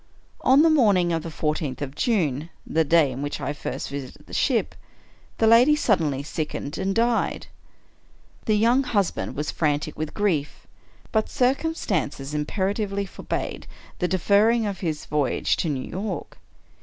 On 0.41 0.63
the 0.63 0.69
morning 0.71 1.13
of 1.13 1.21
the 1.21 1.29
fourteenth 1.29 1.79
of 1.79 1.93
June 1.93 2.49
(the 2.65 2.83
day 2.83 3.11
in 3.11 3.21
which 3.21 3.39
I 3.39 3.53
first 3.53 3.89
visited 3.89 4.25
the 4.25 4.33
ship), 4.33 4.73
the 5.37 5.45
lady 5.45 5.75
suddenly 5.75 6.23
sick 6.23 6.53
ened 6.53 6.79
and 6.79 6.95
died. 6.95 7.45
The 8.45 8.55
young 8.57 8.81
husband 8.81 9.35
was 9.35 9.51
frantic 9.51 9.95
with 9.99 10.15
grief— 10.15 10.65
but 11.11 11.29
circumstances 11.29 12.33
imperatively 12.33 13.05
forbade 13.05 13.67
the 13.99 14.07
deferring 14.07 14.63
his 14.63 14.65
123 14.65 14.65
American 14.65 14.89
Mystery 14.89 15.03
Stories 15.03 15.05
voyage 15.05 15.55
to 15.57 15.69
New 15.69 15.87
York. 15.87 16.37